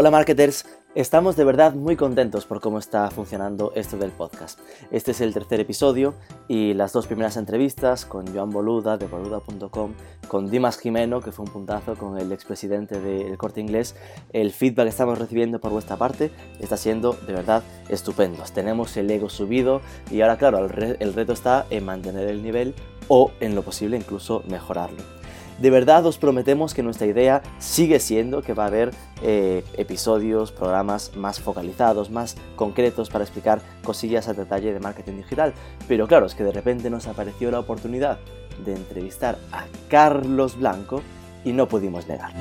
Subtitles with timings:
[0.00, 0.64] Hola marketers,
[0.94, 4.60] estamos de verdad muy contentos por cómo está funcionando esto del podcast.
[4.92, 6.14] Este es el tercer episodio
[6.46, 9.94] y las dos primeras entrevistas con Joan Boluda de boluda.com,
[10.28, 13.96] con Dimas Jimeno, que fue un puntazo con el expresidente del Corte Inglés,
[14.32, 16.30] el feedback que estamos recibiendo por vuestra parte
[16.60, 18.44] está siendo de verdad estupendo.
[18.54, 19.80] Tenemos el ego subido
[20.12, 22.72] y ahora claro, el, el reto está en mantener el nivel
[23.08, 25.17] o en lo posible incluso mejorarlo.
[25.58, 30.52] De verdad os prometemos que nuestra idea sigue siendo que va a haber eh, episodios,
[30.52, 35.54] programas más focalizados, más concretos para explicar cosillas a detalle de marketing digital.
[35.88, 38.18] Pero claro, es que de repente nos apareció la oportunidad
[38.64, 41.02] de entrevistar a Carlos Blanco
[41.44, 42.32] y no pudimos negar.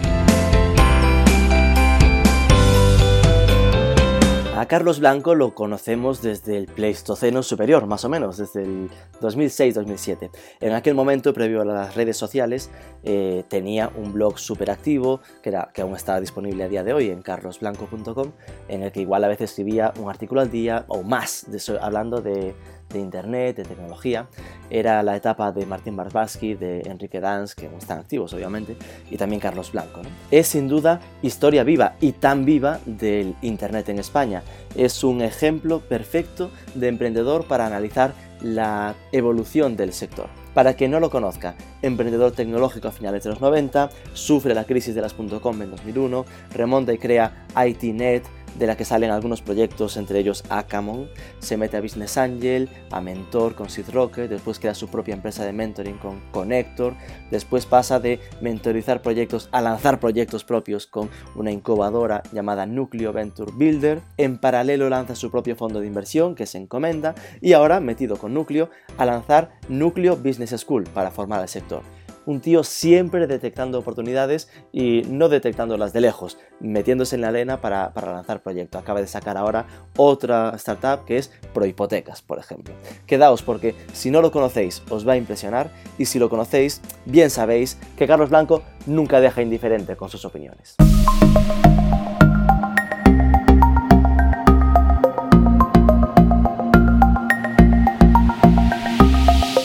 [4.58, 8.90] A Carlos Blanco lo conocemos desde el Pleistoceno superior, más o menos, desde el
[9.22, 10.32] 2006-2007.
[10.62, 12.72] En aquel momento, previo a las redes sociales,
[13.04, 17.22] eh, tenía un blog súper activo, que, aún está disponible a día de hoy en
[17.22, 18.32] carlosblanco.com,
[18.68, 21.46] en el que igual a veces escribía un artículo al día o más,
[21.80, 22.56] hablando de,
[22.90, 24.28] de internet, de tecnología.
[24.70, 28.76] Era la etapa de Martín Barbarsky, de Enrique Dans, que están activos obviamente,
[29.10, 30.02] y también Carlos Blanco.
[30.32, 34.44] Es sin duda historia viva y tan viva del internet en España.
[34.76, 40.28] Es un ejemplo perfecto de emprendedor para analizar la evolución del sector.
[40.54, 44.96] Para quien no lo conozca, emprendedor tecnológico a finales de los 90, sufre la crisis
[44.96, 48.24] de las .com en 2001, remonta y crea ITNet,
[48.58, 53.02] de la que salen algunos proyectos, entre ellos Acamon, se mete a Business Angel, a
[53.02, 56.96] Mentor con Sid Rocket, después crea su propia empresa de mentoring con Connector,
[57.32, 63.52] después pasa de mentorizar proyectos a lanzar proyectos propios con una incubadora llamada Nucleo Venture
[63.54, 68.18] Builder, en paralelo lanza su propio fondo de inversión que se encomenda y ahora, metido
[68.18, 71.84] con Nucleo, a lanzar Nucleo Business School para formar al sector
[72.28, 77.92] un tío siempre detectando oportunidades y no detectándolas de lejos, metiéndose en la arena para,
[77.96, 78.80] lanzar proyectos.
[78.80, 79.66] Acaba de sacar ahora
[79.96, 82.76] otra startup que es Prohipotecas, por ejemplo.
[83.08, 87.30] Quedaos porque si no lo conocéis os va a impresionar y si lo conocéis, bien
[87.30, 90.76] sabéis que Carlos Blanco nunca deja indiferente con sus opiniones.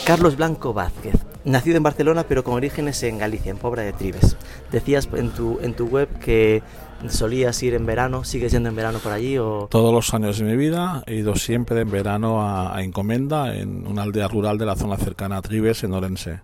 [0.05, 1.15] Carlos Blanco Vázquez,
[1.45, 4.37] nacido en Barcelona pero con orígenes en Galicia, en Pobra de Tribes.
[4.71, 6.63] Decías en tu, en tu web que
[7.09, 9.37] solías ir en verano, ¿sigues yendo en verano por allí?
[9.37, 9.67] O...
[9.69, 13.85] Todos los años de mi vida he ido siempre en verano a, a Encomenda, en
[13.87, 16.41] una aldea rural de la zona cercana a Tribes, en Orense.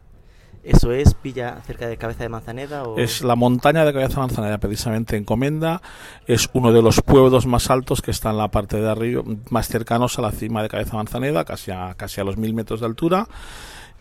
[0.61, 2.83] ¿Eso es Villa cerca de Cabeza de Manzaneda?
[2.83, 2.97] O...
[2.97, 5.81] Es la montaña de Cabeza de Manzaneda, precisamente en Comenda.
[6.27, 9.69] Es uno de los pueblos más altos que está en la parte de arriba, más
[9.69, 12.81] cercanos a la cima de Cabeza de Manzaneda, casi a, casi a los mil metros
[12.81, 13.27] de altura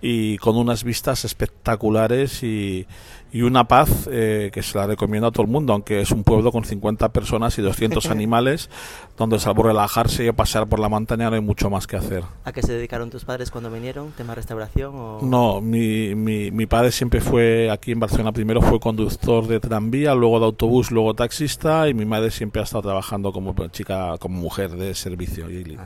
[0.01, 2.87] y con unas vistas espectaculares y,
[3.33, 6.25] y una paz eh, que se la recomiendo a todo el mundo, aunque es un
[6.25, 8.71] pueblo con 50 personas y 200 animales,
[9.17, 12.23] donde salvo relajarse y pasear por la montaña no hay mucho más que hacer.
[12.45, 14.13] ¿A qué se dedicaron tus padres cuando vinieron?
[14.13, 14.95] ¿Tema restauración?
[14.95, 15.21] O...
[15.23, 20.15] No, mi, mi, mi padre siempre fue aquí en Barcelona, primero fue conductor de tranvía,
[20.15, 24.41] luego de autobús, luego taxista y mi madre siempre ha estado trabajando como chica, como
[24.41, 25.51] mujer de servicio.
[25.51, 25.77] Y...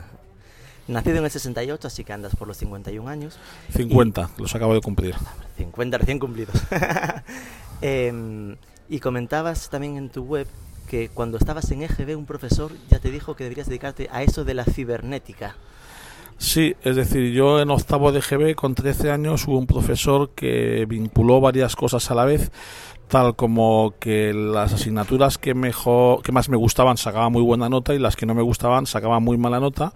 [0.87, 3.37] Nacido en el 68, así que andas por los 51 años.
[3.75, 5.15] 50, los acabo de cumplir.
[5.57, 6.55] 50 recién cumplidos.
[7.81, 8.55] eh,
[8.89, 10.47] y comentabas también en tu web
[10.87, 14.43] que cuando estabas en EGB un profesor ya te dijo que deberías dedicarte a eso
[14.43, 15.55] de la cibernética.
[16.37, 20.85] Sí, es decir, yo en octavo de EGB con 13 años hubo un profesor que
[20.87, 22.51] vinculó varias cosas a la vez,
[23.07, 27.93] tal como que las asignaturas que mejor que más me gustaban sacaba muy buena nota
[27.93, 29.93] y las que no me gustaban sacaba muy mala nota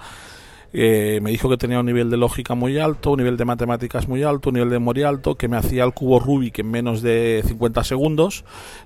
[0.73, 4.07] eh, me dijo que tenía un nivel de lógica muy alto, un nivel de matemáticas
[4.07, 7.01] muy alto, un nivel de memoria alto, que me hacía el cubo Rubik en menos
[7.01, 8.43] de 50 segundos,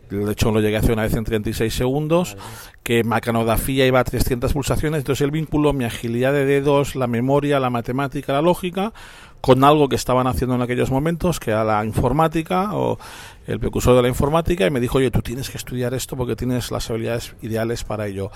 [0.09, 2.37] de hecho lo llegué a hacer una vez en 36 segundos,
[2.83, 7.59] que mecanografía iba a 300 pulsaciones, entonces el vínculo, mi agilidad de dedos, la memoria,
[7.59, 8.93] la matemática, la lógica,
[9.41, 12.99] con algo que estaban haciendo en aquellos momentos, que era la informática o
[13.47, 16.35] el precursor de la informática, y me dijo, oye, tú tienes que estudiar esto porque
[16.35, 18.31] tienes las habilidades ideales para ello.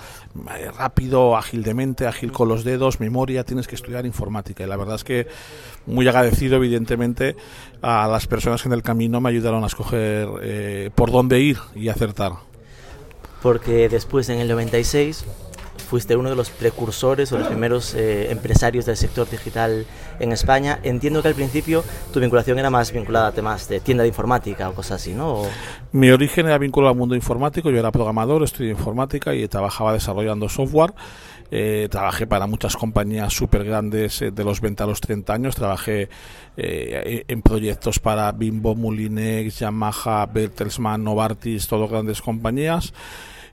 [0.58, 4.64] Eh, rápido, ágil de mente, ágil con los dedos, memoria, tienes que estudiar informática.
[4.64, 5.28] Y la verdad es que
[5.86, 7.36] muy agradecido, evidentemente,
[7.82, 11.58] a las personas que en el camino me ayudaron a escoger eh, por dónde ir
[11.76, 12.32] y acertar.
[13.42, 15.24] Porque después, en el 96,
[15.86, 19.86] fuiste uno de los precursores o los primeros eh, empresarios del sector digital
[20.18, 20.80] en España.
[20.82, 24.68] Entiendo que al principio tu vinculación era más vinculada a temas de tienda de informática
[24.68, 25.42] o cosas así, ¿no?
[25.92, 30.48] Mi origen era vinculado al mundo informático, yo era programador, estudié informática y trabajaba desarrollando
[30.48, 30.94] software
[31.52, 36.08] eh, trabajé para muchas compañías súper grandes de los 20 a los 30 años, trabajé
[36.56, 42.92] en proyectos para Bimbo, Mulinex, Yamaha, Bertelsmann, Novartis, todas grandes compañías.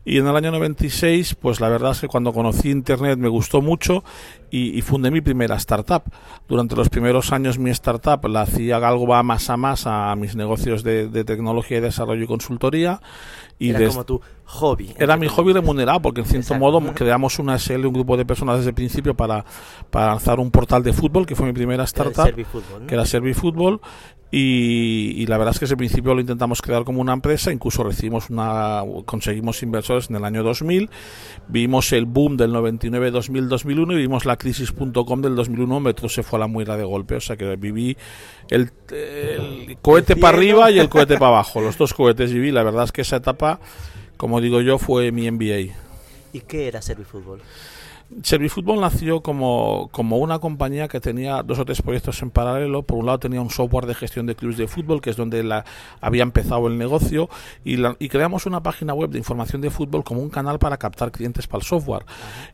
[0.06, 3.62] Y en el año 96, pues la verdad es que cuando conocí Internet me gustó
[3.62, 4.04] mucho
[4.52, 6.04] y, fundé mi primera startup.
[6.48, 10.36] Durante los primeros años mi startup la hacía algo va más a más a mis
[10.36, 13.02] negocios de, tecnología y desarrollo y consultoría.
[13.58, 14.94] Y era como tu hobby.
[14.98, 18.58] Era mi hobby remunerado porque en cierto modo creamos una SL, un grupo de personas
[18.58, 19.46] desde el principio para,
[19.90, 22.36] para lanzar un portal de fútbol, que fue mi primera startup,
[22.88, 23.80] que era Servifútbol,
[24.36, 28.32] y, la verdad es que ese principio lo intentamos crear como una empresa, incluso recibimos
[28.32, 30.90] una, conseguimos inversores en el año 2000,
[31.50, 36.24] vimos el boom del 99, 2000, 2001 y vimos la crisis.com del 2001, Metro se
[36.24, 37.96] fue a la muera de golpe, o sea que viví
[38.50, 38.72] el,
[39.84, 42.92] cohete para arriba y el cohete para abajo, los dos cohetes viví, la verdad es
[42.92, 43.60] que esa etapa,
[44.18, 45.76] como digo yo, fue mi MBA.
[46.34, 47.40] ¿Y qué era Servifútbol?
[48.22, 52.84] Servifútbol nació como, como una compañía que tenía dos o tres proyectos en paralelo.
[52.84, 55.44] Por un lado tenía un software de gestión de clubes de fútbol, que es donde
[55.44, 55.66] la,
[56.02, 57.30] había empezado el negocio,
[57.64, 61.12] y, y creamos una página web de información de fútbol como un canal para captar
[61.12, 62.06] clientes para el software.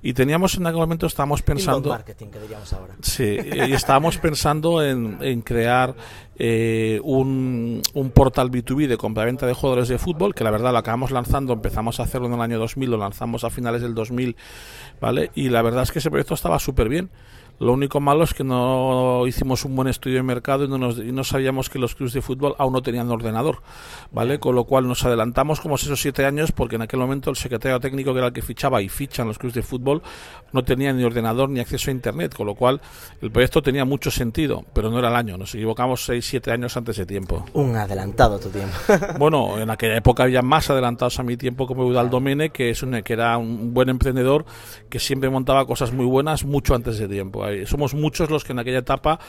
[0.02, 1.90] Y teníamos en aquel momento, estábamos pensando...
[1.90, 2.96] marketing, que diríamos ahora.
[3.02, 5.96] Sí, y estábamos pensando en, en crear
[6.42, 10.78] eh, un, un, portal B2B de compra-venta de jugadores de fútbol, que la verdad lo
[10.78, 14.38] acabamos lanzando, empezamos a hacerlo en el año 2000, lo lanzamos a finales del 2000,
[15.00, 15.32] ¿vale?
[15.36, 17.10] Y la verdad es que ese proyecto estaba súper bien.
[17.60, 20.98] Lo único malo es que no hicimos un buen estudio de mercado y no, nos,
[20.98, 23.62] y no sabíamos que los clubes de fútbol aún no tenían ordenador,
[24.12, 24.40] ¿vale?
[24.40, 27.80] Con lo cual nos adelantamos como esos siete años porque en aquel momento el secretario
[27.80, 30.02] técnico que era el que fichaba y fichan los clubes de fútbol
[30.54, 32.80] no tenía ni ordenador ni acceso a internet, con lo cual
[33.22, 36.78] el proyecto tenía mucho sentido, pero no era el año, nos equivocamos seis, siete años
[36.78, 37.46] antes de tiempo.
[37.54, 38.74] Un adelantado tu tiempo.
[39.20, 42.84] bueno, en aquella época había más adelantados a mi tiempo como Eudal Domene, que, es
[42.84, 44.46] un, que era un buen emprendedor
[44.90, 48.60] que siempre montaba cosas muy buenas mucho antes de tiempo somos muchos los que en
[48.60, 49.20] aquella etapa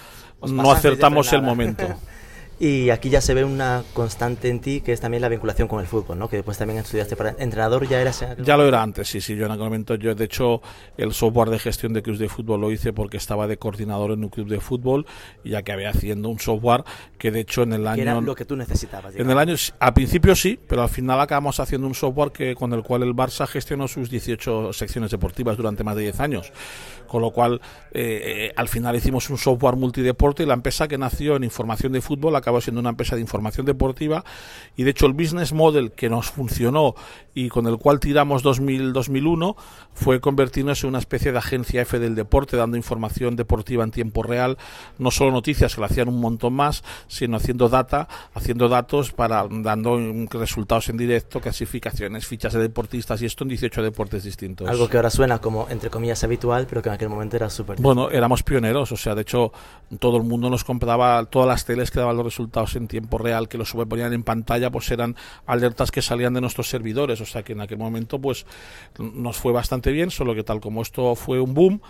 [0.42, 1.86] no acertamos el momento.
[2.62, 5.80] Y aquí ya se ve una constante en ti, que es también la vinculación con
[5.80, 6.28] el fútbol, ¿no?
[6.28, 8.22] Que después también estudiaste para entrenador, ya eras...
[8.44, 9.34] Ya lo era antes, sí, sí.
[9.34, 10.60] Yo en aquel momento, yo de hecho,
[10.98, 14.24] el software de gestión de clubes de fútbol lo hice porque estaba de coordinador en
[14.24, 15.06] un club de fútbol,
[15.42, 16.84] ya que había haciendo un software
[17.16, 17.96] que de hecho en el año...
[17.96, 19.16] Que era lo que tú necesitabas.
[19.16, 22.74] En el año, al principio sí, pero al final acabamos haciendo un software que con
[22.74, 26.52] el cual el Barça gestionó sus 18 secciones deportivas durante más de 10 años.
[27.06, 27.60] Con lo cual,
[27.90, 31.92] eh, eh, al final hicimos un software multideporte y la empresa que nació en información
[31.92, 34.24] de fútbol acabó siendo una empresa de información deportiva
[34.76, 36.94] y de hecho el business model que nos funcionó
[37.34, 39.56] y con el cual tiramos 2000-2001
[39.92, 44.22] fue convertirnos en una especie de agencia F del deporte dando información deportiva en tiempo
[44.22, 44.58] real,
[44.98, 49.46] no solo noticias que lo hacían un montón más, sino haciendo data, haciendo datos para
[49.48, 49.98] dando
[50.30, 54.68] resultados en directo, clasificaciones, fichas de deportistas y esto en 18 deportes distintos.
[54.68, 57.80] Algo que ahora suena como entre comillas habitual, pero que en aquel momento era súper
[57.80, 59.52] Bueno, éramos pioneros, o sea, de hecho
[59.98, 62.39] todo el mundo nos compraba todas las teles que daban los resultados
[62.74, 65.16] en tiempo real, que los ponían en pantalla, pues eran
[65.46, 68.46] alertas que salían de nuestros servidores, o sea que en aquel momento pues
[68.98, 71.80] nos fue bastante bien, solo que tal como esto fue un boom,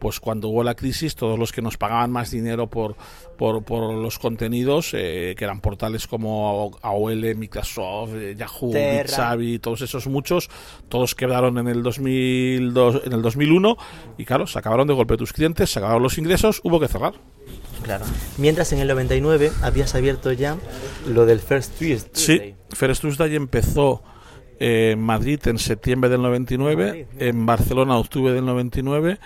[0.00, 2.96] pues cuando hubo la crisis, todos los que nos pagaban más dinero por,
[3.36, 9.82] por, por los contenidos, eh, que eran portales como AOL, Microsoft, eh, Yahoo, Bitsavi, todos
[9.82, 10.48] esos muchos,
[10.88, 13.76] todos quedaron en el, 2002, en el 2001
[14.16, 17.14] y claro, se acabaron de golpe tus clientes, se acabaron los ingresos, hubo que cerrar.
[17.82, 18.04] Claro.
[18.38, 20.56] Mientras en el 99 habías abierto ya
[21.06, 22.10] lo del First Tuesday.
[22.12, 24.02] Sí, First Tuesday empezó
[24.58, 29.18] en Madrid en septiembre del 99, en Barcelona octubre del 99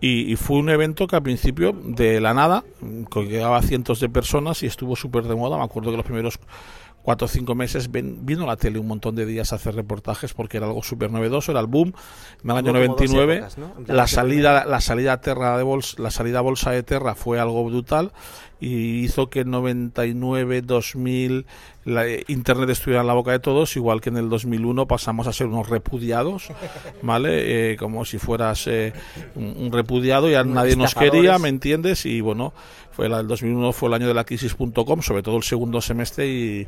[0.00, 2.62] y, fue un evento que al principio de la nada,
[3.10, 5.56] que llegaba a cientos de personas y estuvo súper de moda.
[5.56, 6.38] Me acuerdo que los primeros
[7.08, 10.58] cuatro o cinco meses vino la tele un montón de días a hacer reportajes porque
[10.58, 11.94] era algo súper novedoso, era el boom.
[12.44, 13.46] En el año 99
[13.86, 17.40] la salida la salida a Terra de bolsa, la salida a bolsa de Terra fue
[17.40, 18.12] algo brutal
[18.60, 21.46] y hizo que en 99, 2000
[21.88, 25.32] la, Internet estuviera en la boca de todos, igual que en el 2001 pasamos a
[25.32, 26.48] ser unos repudiados,
[27.02, 27.72] ¿vale?
[27.72, 28.92] Eh, como si fueras eh,
[29.34, 32.06] un, repudiado, ya nadie nos quería, ¿me entiendes?
[32.06, 32.52] Y bueno,
[32.92, 36.66] fue el 2001 fue el año de la crisis.com, sobre todo el segundo semestre y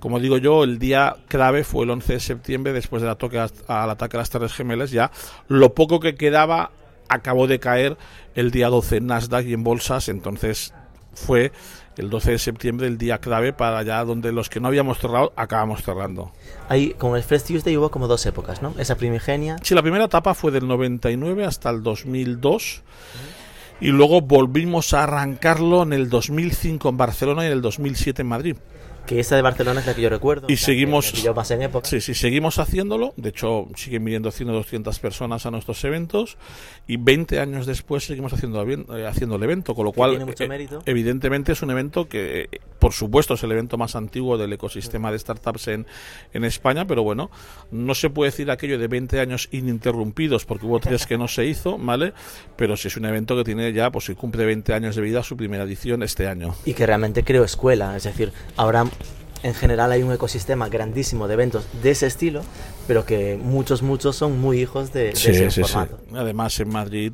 [0.00, 3.90] como digo yo, el día clave fue el 11 de septiembre después del ataque al
[3.90, 5.10] ataque a las Torres Gemelas, ya
[5.48, 6.72] lo poco que quedaba
[7.08, 7.96] acabó de caer
[8.34, 10.72] el día 12 en Nasdaq y en bolsas, entonces
[11.14, 11.52] fue
[11.96, 15.32] el 12 de septiembre el día clave para allá donde los que no habíamos cerrado
[15.36, 16.32] acabamos cerrando.
[16.68, 18.74] Ahí, con el Fresh Tuesday hubo como dos épocas, ¿no?
[18.78, 19.56] Esa primigenia.
[19.62, 22.82] Sí, la primera etapa fue del 99 hasta el 2002
[23.80, 28.28] y luego volvimos a arrancarlo en el 2005 en Barcelona y en el 2007 en
[28.28, 28.56] Madrid.
[29.06, 30.46] Que esa de Barcelona es la que yo recuerdo.
[30.48, 31.12] Y seguimos.
[31.34, 31.88] más en época.
[31.88, 33.14] Sí, sí, seguimos haciéndolo.
[33.16, 36.36] De hecho, siguen viniendo 100 o 200 personas a nuestros eventos.
[36.86, 39.74] Y 20 años después seguimos haciendo, eh, haciendo el evento.
[39.74, 40.82] Con lo cual, tiene mucho mérito.
[40.86, 45.18] evidentemente, es un evento que, por supuesto, es el evento más antiguo del ecosistema de
[45.18, 45.86] startups en,
[46.32, 46.86] en España.
[46.86, 47.30] Pero bueno,
[47.70, 51.46] no se puede decir aquello de 20 años ininterrumpidos, porque hubo tres que no se
[51.46, 52.12] hizo, ¿vale?
[52.56, 55.22] Pero sí es un evento que tiene ya, pues si cumple 20 años de vida,
[55.22, 56.54] su primera edición este año.
[56.64, 57.96] Y que realmente creo escuela.
[57.96, 58.84] Es decir, ahora
[59.42, 62.42] en general hay un ecosistema grandísimo de eventos de ese estilo,
[62.86, 65.98] pero que muchos, muchos son muy hijos de, ese formato.
[66.14, 67.12] Además, en Madrid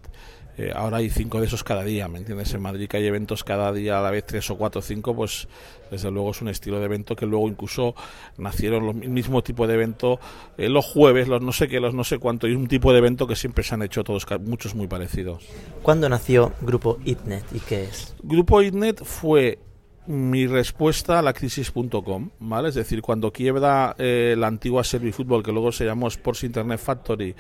[0.59, 2.53] eh, ahora hay cinco de esos cada día, ¿me entiendes?
[2.53, 5.15] En Madrid que hay eventos cada día a la vez, tres o cuatro o cinco,
[5.15, 5.47] pues
[5.89, 7.95] desde luego es un estilo de evento que luego incluso
[8.39, 10.19] nacieron el mismo tipo de evento
[10.59, 12.99] eh, los jueves, los no sé qué, los no sé cuánto, y un tipo de
[12.99, 15.45] evento que siempre se han hecho todos, muchos muy parecidos.
[15.83, 18.17] ¿Cuándo nació Grupo ITNET y qué es?
[18.25, 19.61] Grupo ITNET fue
[20.09, 22.71] mi respuesta a la crisis.com, ¿vale?
[22.71, 27.35] Es decir, cuando quiebra eh, la antigua Servifútbol, que luego se llamó Sports Internet Factory,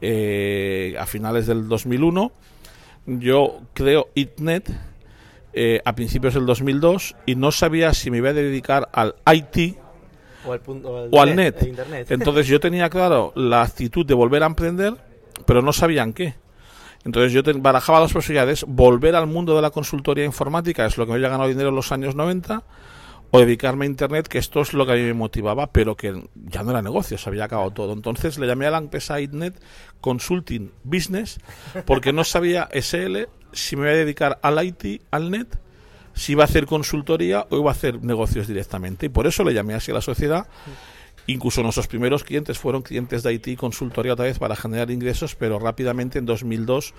[0.00, 2.32] eh, a finales del 2001,
[3.06, 4.70] yo creo ITNET
[5.52, 9.76] eh, a principios del 2002 y no sabía si me iba a dedicar al IT
[10.44, 11.62] o al, net.
[12.08, 14.94] Entonces yo tenía claro la actitud de volver a emprender,
[15.46, 16.34] pero no sabían qué.
[17.04, 21.12] Entonces yo barajaba las posibilidades, volver al mundo de la consultoría informática, es lo que
[21.12, 22.62] me había ganado dinero en los años 90,
[23.30, 26.28] o dedicarme a Internet, que esto es lo que a mí me motivaba, pero que
[26.34, 27.92] ya no era negocio, se había acabado todo.
[27.92, 29.60] Entonces le llamé a la empresa Internet
[30.00, 31.40] Consulting Business,
[31.86, 35.58] porque no sabía SL si me iba a dedicar al IT, al net,
[36.12, 39.06] si iba a hacer consultoría o iba a hacer negocios directamente.
[39.06, 40.46] Y por eso le llamé así a la sociedad.
[41.30, 45.60] Incluso nuestros primeros clientes fueron clientes de IT consultoría otra vez para generar ingresos, pero
[45.60, 46.92] rápidamente en 2002,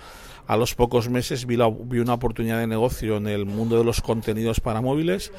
[0.46, 4.00] a los pocos meses, vi, vi una oportunidad de negocio en el mundo de los
[4.00, 5.32] contenidos para móviles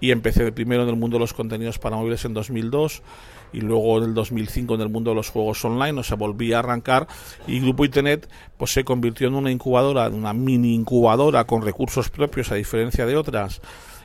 [0.00, 3.04] y empecé primero en el mundo de los contenidos para móviles en 2002
[3.52, 6.52] y luego en el 2005 en el mundo de los juegos online, o sea, volví
[6.52, 7.06] a arrancar
[7.46, 12.50] y Grupo Internet pues se convirtió en una incubadora, una mini incubadora con recursos propios
[12.50, 13.62] a diferencia de otras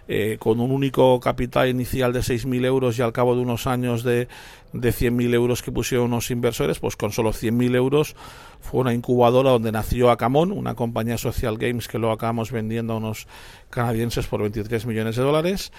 [0.08, 4.04] eh, con un único capital inicial de 6.000 euros y al cabo de unos años
[4.04, 4.28] de,
[4.74, 8.16] de 100.000 euros que pusieron los inversores, pues con solo 100.000 euros
[8.60, 12.98] fue una incubadora donde nació Acamon, una compañía social games que lo acabamos vendiendo a
[12.98, 13.28] unos
[13.70, 15.72] canadienses por 23 millones de dólares.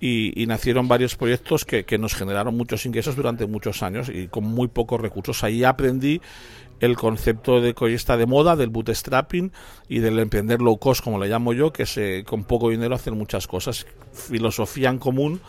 [0.00, 4.44] Y, nacieron varios proyectos que, que, nos generaron muchos ingresos durante muchos años y con
[4.44, 5.42] muy pocos recursos.
[5.42, 6.20] Ahí aprendí
[6.80, 9.52] el concepto de que está de moda, del bootstrapping
[9.88, 13.12] y del emprender low cost, como le llamo yo, que se, con poco dinero hacer
[13.12, 13.86] muchas cosas.
[14.12, 15.40] Filosofía en común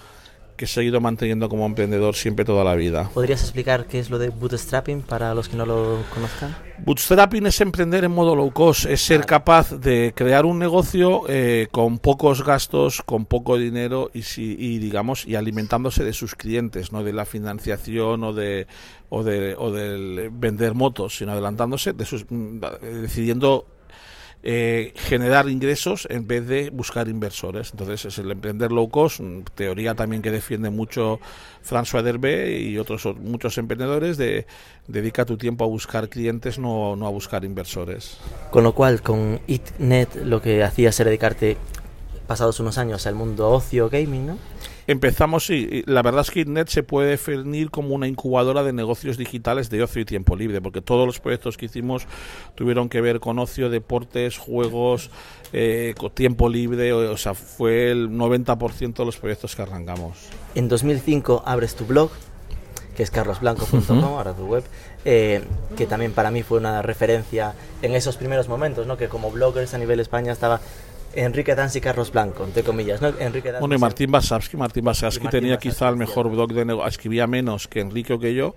[0.59, 3.09] que he seguido manteniendo como emprendedor siempre toda la vida.
[3.13, 6.53] ¿Podrías explicar qué es lo de bootstrapping para los que no lo conozcan?
[6.79, 11.69] Bootstrapping es emprender en modo low cost, es ser capaz de crear un negocio eh,
[11.71, 16.91] con pocos gastos, con poco dinero y, si, y digamos y alimentándose de sus clientes,
[16.91, 18.67] no de la financiación o de
[19.07, 22.59] o de o del vender motos, sino adelantándose de sus mm,
[23.01, 23.65] decidiendo
[24.41, 27.71] eh, generar ingresos en vez de buscar inversores.
[27.71, 29.19] Entonces es el emprender low cost,
[29.55, 31.19] teoría también que defiende mucho
[31.67, 34.45] François Derbe y otros muchos emprendedores de
[34.87, 38.17] dedica tu tiempo a buscar clientes, no, no a buscar inversores.
[38.51, 41.57] Con lo cual, con ItNet lo que hacías era dedicarte
[42.27, 44.37] pasados unos años al mundo ocio gaming, ¿no?
[44.89, 45.83] Empezamos, sí.
[45.85, 49.83] La verdad es que Internet se puede definir como una incubadora de negocios digitales de
[49.83, 52.07] ocio y tiempo libre, porque todos los proyectos que hicimos
[52.55, 55.11] tuvieron que ver con ocio, deportes, juegos,
[55.53, 56.91] eh, con tiempo libre.
[56.91, 60.27] O, sea, fue el 90% de los proyectos que arrancamos.
[60.55, 62.09] En 2005 abres tu blog,
[62.97, 64.63] que es carlosblanco.com, ahora tu web,
[65.05, 65.43] eh,
[65.77, 67.53] que también para mí fue una referencia
[67.83, 68.97] en esos primeros momentos, ¿no?
[68.97, 70.59] que como bloggers a nivel España estaba
[71.15, 73.09] Enrique Dans y Carlos Blanco, entre comillas, ¿no?
[73.19, 74.57] Enrique bueno, y Martín Basavsky.
[74.57, 76.87] Martín Basavsky tenía quizá el mejor blog de negocio.
[76.87, 78.53] Escribía menos que Enrique o que yo,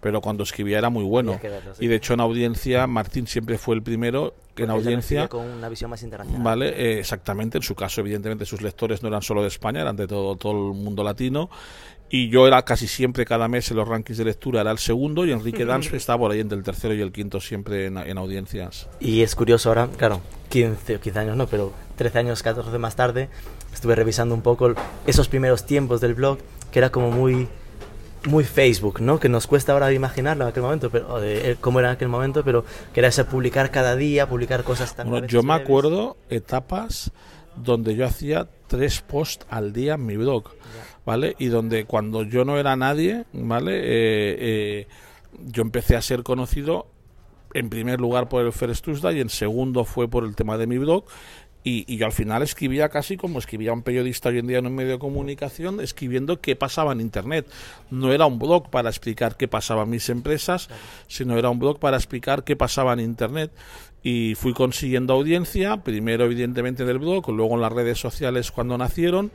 [0.00, 1.38] pero cuando escribía era muy bueno.
[1.78, 5.68] Y de hecho en audiencia Martín siempre fue el primero que en audiencia con una
[5.68, 6.42] visión más internacional.
[6.42, 7.58] Vale, eh, exactamente.
[7.58, 10.52] En su caso, evidentemente, sus lectores no eran solo de España, eran de todo todo
[10.52, 11.48] el mundo latino.
[12.10, 15.24] Y yo era casi siempre cada mes en los rankings de lectura era el segundo
[15.24, 18.18] y Enrique Dans estaba por ahí entre el tercero y el quinto siempre en, en
[18.18, 18.88] audiencias.
[19.00, 22.96] Y es curioso ahora, claro, 15 o 15 años no, pero 13 años, 14 más
[22.96, 23.28] tarde,
[23.72, 24.74] estuve revisando un poco
[25.06, 26.38] esos primeros tiempos del blog,
[26.72, 27.48] que era como muy
[28.26, 29.18] muy Facebook, ¿no?
[29.18, 32.08] Que nos cuesta ahora imaginarlo en aquel momento, pero de eh, cómo era en aquel
[32.08, 36.16] momento, pero que era ese publicar cada día, publicar cosas tan bueno, Yo me acuerdo
[36.28, 37.10] etapas
[37.56, 40.44] donde yo hacía tres posts al día en mi blog,
[41.04, 41.34] ¿vale?
[41.38, 43.76] Y donde cuando yo no era nadie, ¿vale?
[43.76, 44.86] Eh, eh,
[45.44, 46.86] yo empecé a ser conocido
[47.54, 50.66] en primer lugar por el First Tuesday y en segundo fue por el tema de
[50.66, 51.04] mi blog
[51.64, 54.74] Y, yo al final escribía casi como escribía un periodista hoy en día en un
[54.74, 57.46] medio de comunicación, escribiendo qué pasaba en Internet.
[57.90, 60.68] No era un blog para explicar qué pasaba en mis empresas,
[61.06, 63.52] sino era un blog para explicar qué pasaba en Internet.
[64.02, 68.76] Y fui consiguiendo audiencia, primero evidentemente en el blog, luego en las redes sociales cuando
[68.76, 69.30] nacieron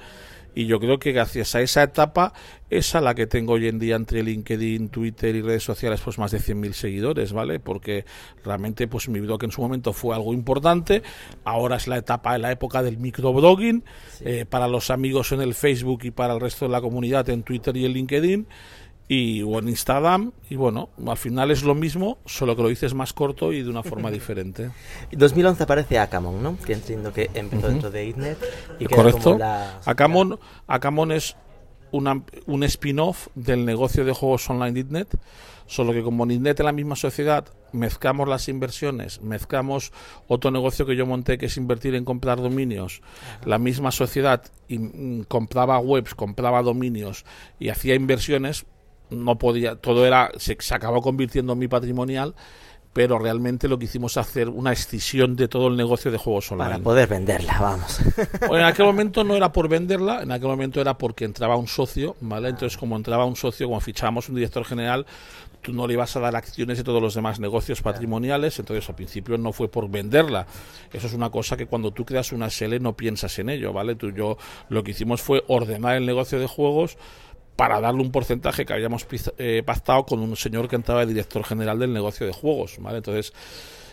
[0.58, 2.34] y yo creo que gracias a esa etapa
[2.72, 6.18] es a la que tengo hoy en día entre LinkedIn, Twitter y redes sociales pues
[6.18, 7.60] más de 100.000 seguidores, ¿vale?
[7.60, 8.06] Porque
[8.44, 11.04] realmente pues mi blog en su momento fue algo importante,
[11.44, 13.84] ahora es la etapa, la época del microblogging,
[14.22, 17.44] eh, para los amigos en el Facebook y para el resto de la comunidad en
[17.44, 18.48] Twitter y en LinkedIn
[19.08, 22.94] y o en Instagram y bueno al final es lo mismo solo que lo dices
[22.94, 24.72] más corto y de una forma diferente.
[25.12, 26.58] 2011 aparece Acamon ¿no?
[26.58, 28.38] que entiendo que empezó dentro de Idnet
[28.80, 29.38] y correcto.
[29.86, 31.36] Acamon, Acamon es
[31.92, 35.18] una, un spin-off del negocio de juegos online Idnet
[35.68, 39.94] solo que como en Idnet en la misma sociedad mezclamos las inversiones mezclamos
[40.28, 43.02] otro negocio que yo monté que es invertir en comprar dominios
[43.46, 47.26] la misma sociedad mm, compraba webs compraba dominios
[47.58, 48.66] y hacía inversiones
[49.10, 52.36] no podía, todo era, se, acabó convirtiendo en mi patrimonial,
[52.94, 56.52] pero realmente lo que hicimos es hacer una escisión de todo el negocio de juegos
[56.52, 56.72] online.
[56.72, 58.00] Para poder venderla, vamos.
[58.42, 62.16] en aquel momento no era por venderla, en aquel momento era porque entraba un socio,
[62.22, 62.50] ¿vale?
[62.50, 65.06] Entonces, como entraba un socio, como fichábamos un director general,
[65.62, 68.96] tú no le ibas a dar acciones de todos los demás negocios patrimoniales, entonces al
[68.96, 70.48] principio no fue por venderla.
[70.92, 73.96] Eso es una cosa que cuando tú creas una SL no piensas en ello, ¿vale?
[73.96, 74.38] Tú yo
[74.70, 76.98] lo que hicimos fue ordenar el negocio de juegos
[77.58, 79.06] para darle un porcentaje que habíamos
[79.40, 82.98] eh, pactado con un señor que entraba de director general del negocio de juegos, ¿vale?
[82.98, 83.34] Entonces,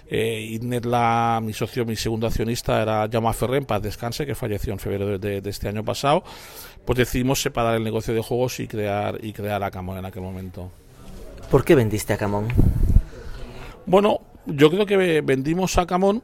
[0.07, 4.75] eh, la, mi socio, mi segundo accionista era Jaume Ferrer, en paz descanse, que falleció
[4.75, 6.23] en febrero de, este año pasado,
[6.85, 10.71] pues decidimos separar el negocio de juegos y crear, y crear Acamon en aquel momento.
[11.51, 12.49] ¿Por qué vendiste Acamon?
[13.87, 16.23] Bueno, yo creo que vendimos Acamon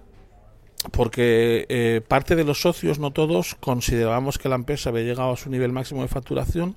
[0.90, 5.36] porque eh, parte de los socios, no todos, considerábamos que la empresa había llegado a
[5.38, 6.76] su nivel máximo de facturación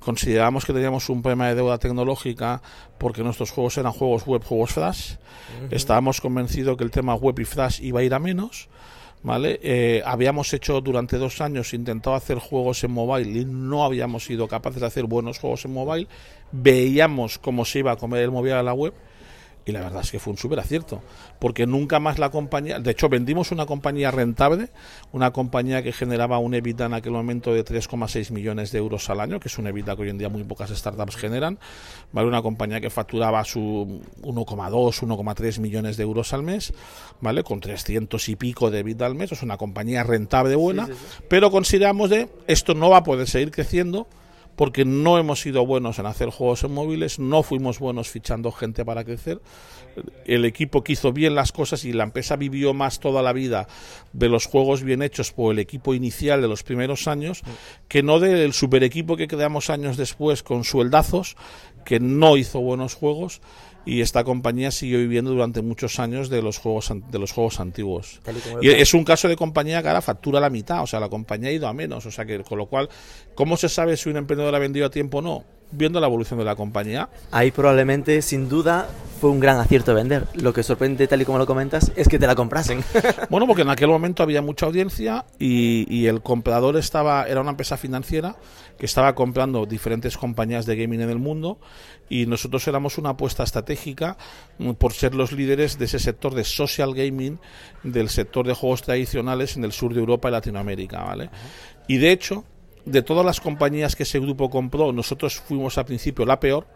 [0.00, 2.60] considerábamos que teníamos un problema de deuda tecnológica
[2.98, 5.14] porque nuestros juegos eran juegos web, juegos flash.
[5.70, 8.68] Estábamos convencidos que el tema web y flash iba a ir a menos.
[9.22, 9.60] ¿Vale?
[9.62, 14.48] Eh, habíamos hecho durante dos años, intentado hacer juegos en mobile y no habíamos sido
[14.48, 16.08] capaces de hacer buenos juegos en mobile.
[16.52, 18.94] Veíamos cómo se iba a comer el móvil a la web
[19.64, 21.02] y la verdad es que fue un súper acierto,
[21.38, 24.70] porque nunca más la compañía, de hecho vendimos una compañía rentable,
[25.12, 29.20] una compañía que generaba un EBITDA en aquel momento de 3,6 millones de euros al
[29.20, 31.58] año, que es un EBITDA que hoy en día muy pocas startups generan,
[32.12, 32.28] ¿vale?
[32.28, 36.72] Una compañía que facturaba su 1,2, 1,3 millones de euros al mes,
[37.20, 37.44] ¿vale?
[37.44, 40.88] Con 300 y pico de EBITDA al mes, es una compañía rentable buena,
[41.28, 44.06] pero consideramos de esto no va a poder seguir creciendo
[44.60, 48.84] porque no hemos sido buenos en hacer juegos en móviles, no fuimos buenos fichando gente
[48.84, 49.40] para crecer.
[50.26, 53.68] El equipo que hizo bien las cosas y la empresa vivió más toda la vida
[54.12, 57.40] de los juegos bien hechos por el equipo inicial de los primeros años
[57.88, 61.38] que no del super equipo que creamos años después con sueldazos
[61.86, 63.40] que no hizo buenos juegos
[63.84, 68.20] y esta compañía siguió viviendo durante muchos años de los juegos de los juegos antiguos.
[68.60, 71.50] Y es un caso de compañía que ahora factura la mitad, o sea, la compañía
[71.50, 72.88] ha ido a menos, o sea, que con lo cual,
[73.34, 75.44] ¿cómo se sabe si un emprendedor ha vendido a tiempo o no?
[75.72, 77.08] Viendo la evolución de la compañía.
[77.30, 78.88] Ahí probablemente, sin duda,
[79.20, 80.26] fue un gran acierto vender.
[80.34, 82.82] Lo que sorprende, tal y como lo comentas, es que te la comprasen.
[83.30, 87.50] bueno, porque en aquel momento había mucha audiencia y, y el comprador estaba era una
[87.50, 88.36] empresa financiera
[88.78, 91.58] que estaba comprando diferentes compañías de gaming en el mundo
[92.08, 94.16] y nosotros éramos una apuesta estratégica
[94.58, 97.38] mm, por ser los líderes de ese sector de social gaming,
[97.82, 101.30] del sector de juegos tradicionales en el sur de Europa y Latinoamérica, ¿vale?
[101.88, 102.44] Y de hecho,
[102.84, 106.66] de todas las compañías que ese grupo compró, nosotros fuimos al principio la peor,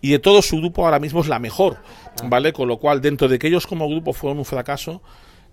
[0.00, 1.78] y de todo su grupo ahora mismo es la mejor,
[2.24, 2.52] ¿vale?
[2.52, 5.00] Con lo cual, dentro de que ellos como grupo fueron un fracaso,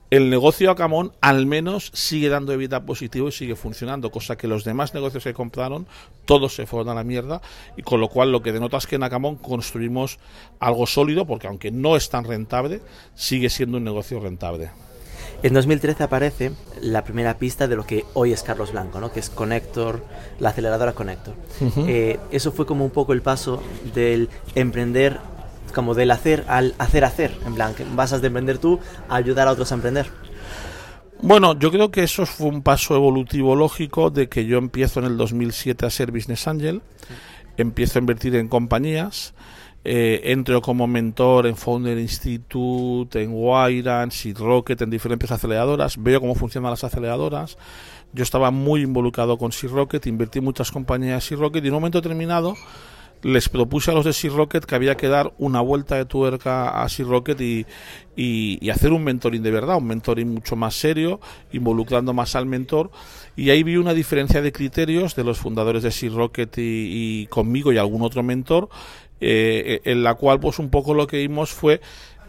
[0.09, 4.63] el negocio Acamón al menos sigue dando vida positivo y sigue funcionando, cosa que los
[4.63, 5.87] demás negocios que compraron,
[6.25, 7.41] todos se fueron a la mierda,
[7.77, 10.19] y con lo cual lo que denota es que en Acamón construimos
[10.59, 12.81] algo sólido, porque aunque no es tan rentable,
[13.15, 14.69] sigue siendo un negocio rentable.
[15.41, 19.11] En 2013 aparece la primera pista de lo que hoy es Carlos Blanco, ¿no?
[19.11, 20.05] que es Connector,
[20.39, 21.35] la aceleradora Connector.
[21.87, 23.61] Eh, eso fue como un poco el paso
[23.93, 25.19] del emprender
[25.73, 29.47] como del hacer al hacer hacer, en plan, que vas a emprender tú a ayudar
[29.47, 30.07] a otros a emprender.
[31.21, 35.05] Bueno, yo creo que eso fue un paso evolutivo lógico de que yo empiezo en
[35.05, 36.81] el 2007 a ser Business Angel,
[37.57, 39.33] empiezo a invertir en compañías,
[39.85, 46.21] eh, entro como mentor en Founder Institute, en Wire, en Rocket, en diferentes aceleradoras, veo
[46.21, 47.57] cómo funcionan las aceleradoras.
[48.13, 51.73] Yo estaba muy involucrado con Seed Rocket, invertí en muchas compañías Seed Rocket y en
[51.73, 52.55] un momento determinado
[53.23, 56.83] les propuse a los de Sea Rocket que había que dar una vuelta de tuerca
[56.83, 57.65] a Sea Rocket y,
[58.15, 61.19] y, hacer un mentoring de verdad, un mentoring mucho más serio,
[61.51, 62.91] involucrando más al mentor.
[63.35, 67.71] Y ahí vi una diferencia de criterios de los fundadores de Sea Rocket y, conmigo
[67.71, 68.69] y algún otro mentor,
[69.25, 71.81] eh, en la cual pues un poco lo que vimos fue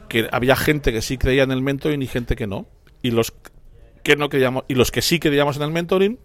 [0.09, 2.67] que había gente que sí creía en el mentoring y gente que no.
[3.03, 3.33] Y los
[4.03, 6.19] que no creíamos, y los que sí creíamos en el mentoring,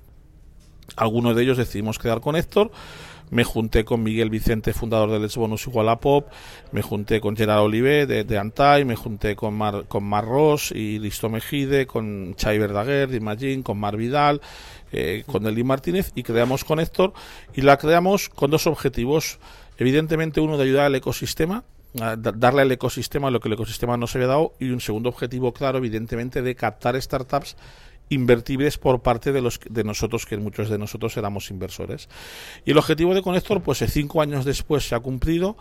[0.95, 2.71] algunos de ellos decidimos quedar con Héctor
[3.29, 6.27] me junté con Miguel Vicente, fundador del Let's Bonus Igual a Pop,
[6.71, 10.71] me junté con Gerard Olivé de, de Antai, me junté con Mar, con Mar Ross
[10.71, 14.41] y Listo Mejide, con Chay Verdaguer de Imagine, con Mar Vidal,
[14.91, 17.13] eh, con Eli Martínez y creamos con Héctor
[17.53, 19.39] y la creamos con dos objetivos.
[19.79, 21.63] Evidentemente uno de ayudar al ecosistema,
[21.93, 25.77] darle al ecosistema lo que el ecosistema nos había dado y un segundo objetivo claro
[25.77, 27.55] evidentemente de captar startups
[28.09, 32.09] invertibles por parte de los de nosotros, que muchos de nosotros éramos inversores.
[32.65, 35.55] Y el objetivo de Connector, pues cinco años después se ha cumplido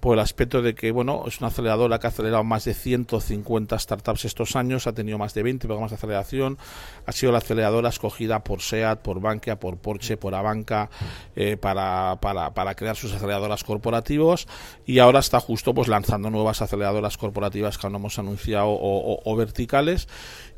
[0.00, 3.78] por el aspecto de que, bueno, es una aceleradora que ha acelerado más de 150
[3.78, 6.58] startups estos años, ha tenido más de 20 programas de aceleración,
[7.06, 10.90] ha sido la aceleradora escogida por SEAT, por Bankia, por Porsche, por Abanca,
[11.36, 14.46] eh, para, para, para crear sus aceleradoras corporativos
[14.84, 19.20] y ahora está justo pues lanzando nuevas aceleradoras corporativas que aún no hemos anunciado o,
[19.24, 20.08] o verticales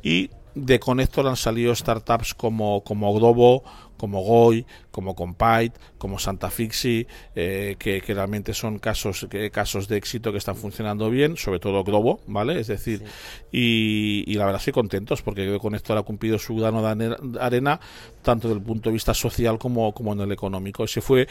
[0.03, 0.29] y
[0.65, 3.63] de Connector han salido startups como, como Globo,
[3.97, 10.31] como Goy, como Compite, como Santa Fixi, eh, que, realmente son casos, casos de éxito
[10.31, 12.59] que están funcionando bien, sobre todo Globo, ¿vale?
[12.59, 13.03] Es decir,
[13.51, 17.79] y, la verdad estoy contentos porque Connector ha cumplido su grano de arena
[18.21, 20.83] tanto desde el punto de vista social como, como en el económico.
[20.83, 21.27] Ese fue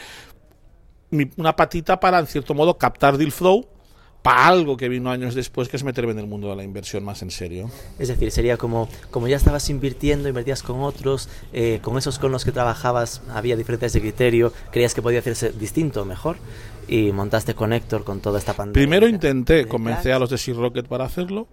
[1.37, 3.76] una patita para, en cierto modo, captar deal flow
[4.27, 7.01] para algo que vino años después, que es meterme en el mundo de la inversión
[7.01, 7.71] más en serio.
[7.97, 12.33] Es decir, sería como, como ya estabas invirtiendo, invertías con otros, eh, con esos con
[12.33, 16.35] los que trabajabas había diferencias de criterio, creías que podía hacerse distinto, mejor,
[16.89, 18.73] y montaste Connector con toda esta pandemia.
[18.73, 21.47] Primero intenté, convencer a los de Sea Rocket para hacerlo,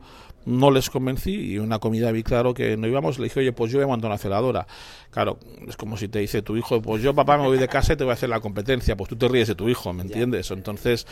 [0.46, 3.72] no les convencí y una comida vi claro que no íbamos, le dije, oye, pues
[3.72, 4.66] yo me monto una celadora.
[5.10, 7.92] Claro, es como si te dice tu hijo, pues yo papá me voy de casa
[7.92, 10.02] y te voy a hacer la competencia, pues tú te ríes de tu hijo, ¿me
[10.02, 10.50] entiendes?
[10.50, 11.06] Entonces,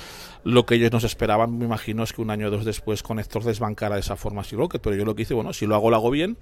[0.45, 3.18] lo que ellos nos esperaban, me imagino, es que un año o dos después con
[3.18, 5.75] Héctor desbancara de esa forma así Rocket, pero yo lo que hice, bueno, si lo
[5.75, 6.37] hago, lo hago bien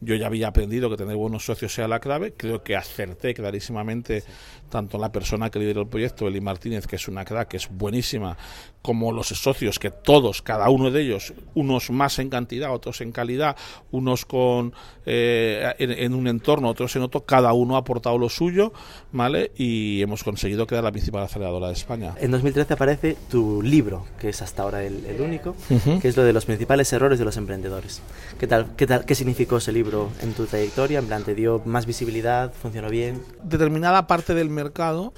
[0.00, 2.32] yo ya había aprendido que tener buenos socios sea la clave.
[2.36, 4.24] Creo que acerté clarísimamente
[4.70, 7.68] tanto la persona que lideró el proyecto, Eli Martínez, que es una crack, que es
[7.70, 8.36] buenísima,
[8.82, 13.12] como los socios, que todos, cada uno de ellos, unos más en cantidad, otros en
[13.12, 13.56] calidad,
[13.90, 14.72] unos con
[15.04, 18.72] eh, en, un entorno, otros en otro, cada uno ha aportado lo suyo,
[19.12, 19.52] ¿vale?
[19.56, 22.14] Y hemos conseguido quedar la principal aceleradora de España.
[22.20, 25.54] En 2013 aparece tu libro, que es hasta ahora el, único,
[26.00, 28.00] que es lo de los principales errores de los emprendedores.
[28.38, 29.89] ¿Qué tal, qué tal, qué significó ese libro?
[30.20, 30.98] En tu trayectoria?
[30.98, 32.52] En plan, ¿te dio más visibilidad?
[32.52, 33.22] ¿Funcionó bien?
[33.42, 35.12] Determinada parte del mercado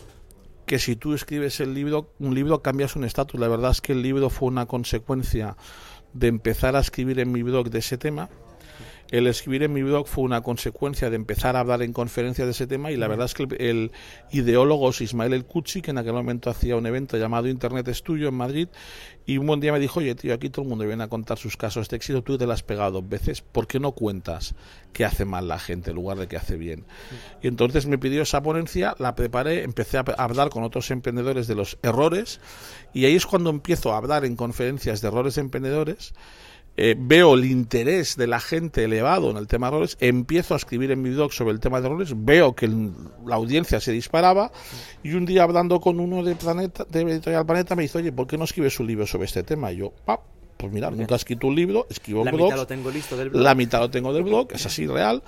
[0.66, 3.38] que si tú escribes el libro, un libro cambias un estatus.
[3.40, 5.56] La verdad es que el libro fue una consecuencia
[6.14, 8.28] de empezar a escribir en mi blog de ese tema
[9.12, 12.52] el escribir en mi blog fue una consecuencia de empezar a hablar en conferencias de
[12.52, 13.92] ese tema y la verdad es que el,
[14.30, 18.28] ideólogo Ismael El Cuchi, que en aquel momento hacía un evento llamado Internet es tuyo
[18.28, 18.68] en Madrid
[19.26, 21.36] y un buen día me dijo, oye tío, aquí todo el mundo viene a contar
[21.36, 24.54] sus casos de éxito, tú te las has pegado dos veces, ¿por qué no cuentas
[24.94, 26.86] qué hace mal la gente en lugar de que hace bien?
[27.42, 31.54] Y entonces me pidió esa ponencia, la preparé, empecé a hablar con otros emprendedores de
[31.54, 32.40] los errores
[32.94, 36.14] y ahí es cuando empiezo a hablar en conferencias de errores de emprendedores
[36.76, 40.56] eh, veo el interés de la gente elevado en el tema de errores, empiezo a
[40.56, 42.68] escribir en mi blog sobre el tema de errores, veo que
[43.26, 44.50] la audiencia se disparaba
[45.02, 48.26] y un día hablando con uno de Planeta, de Editorial Planeta me dice, oye, ¿por
[48.26, 49.70] qué no escribes un libro sobre este tema?
[49.72, 50.20] Y yo, pa,
[50.56, 53.42] pues mira, nunca he escrito un libro, escribo la mitad lo tengo listo del blog.
[53.42, 55.22] La mitad lo tengo del blog, es así real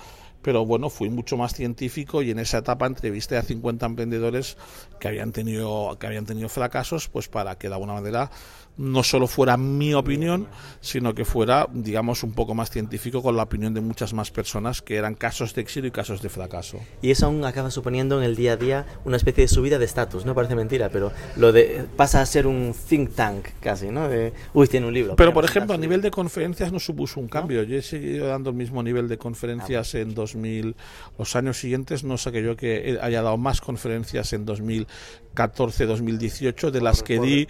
[0.45, 4.57] pero bueno, fui mucho más científico y en esa etapa entrevisté a 50 emprendedores
[4.99, 8.29] que habían tenido que habían tenido fracasos, pues para que de alguna manera
[8.77, 10.47] no solo fuera mi opinión,
[10.81, 14.81] sino que fuera, digamos, un poco más científico con la opinión de muchas más personas
[14.81, 16.79] que eran casos de éxito y casos de fracaso.
[17.01, 19.85] Y eso aún acaba suponiendo en el día a día una especie de subida de
[19.85, 24.09] estatus, no parece mentira, pero lo de pasa a ser un think tank casi, ¿no?
[24.09, 25.15] De, uy, tiene un libro.
[25.15, 27.63] Pero por ejemplo, a nivel de conferencias no supuso un cambio.
[27.63, 30.75] Yo he seguido dando el mismo nivel de conferencias ah, en 2000,
[31.17, 34.87] los años siguientes, no sé que yo que haya dado más conferencias en 2000
[35.35, 37.47] 2014-2018, de las que di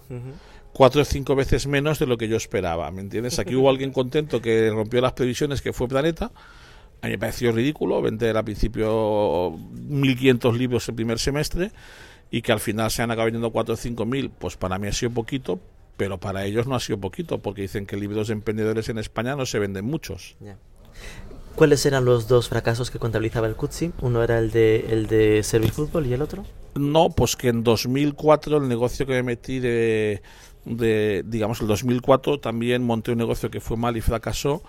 [0.74, 3.40] cuatro o cinco veces menos de lo que yo esperaba, ¿me entiendes?
[3.40, 6.32] Aquí hubo alguien contento que rompió las previsiones, que fue Planeta.
[7.02, 11.72] A mí me pareció ridículo vender al principio 1.500 libros el primer semestre
[12.30, 14.94] y que al final se han acabado vendiendo 4 o 5.000, pues para mí ha
[14.94, 15.60] sido poquito,
[15.98, 19.36] pero para ellos no ha sido poquito, porque dicen que libros de emprendedores en España
[19.36, 20.36] no se venden muchos.
[21.56, 23.94] ¿Cuáles eran los dos fracasos que contabilizaba el CUTSI?
[24.02, 26.46] Uno era el de, el de Servifútbol y el otro.
[26.76, 30.22] No, pues que en 2004 el negocio que me metí de,
[30.66, 34.64] de, digamos, el 2004 también monté un negocio que fue mal y fracasó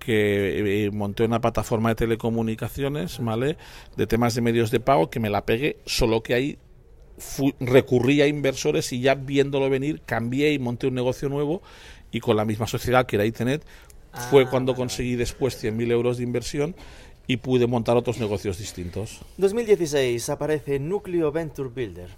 [0.00, 3.56] que eh, monté una plataforma de telecomunicaciones, ¿vale?
[3.96, 6.58] De temas de medios de pago que me la pegué, solo que ahí
[7.60, 11.62] recurrí a inversores y ya viéndolo venir cambié y monté un negocio nuevo
[12.10, 13.62] y con la misma sociedad que era Itenet
[14.30, 16.74] fue ah, cuando conseguí después 100.000 euros de inversión
[17.26, 19.20] y pude montar otros negocios distintos.
[19.36, 22.08] 2016 aparece Núcleo Venture Builder.